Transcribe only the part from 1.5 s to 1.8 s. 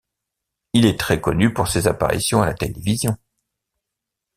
pour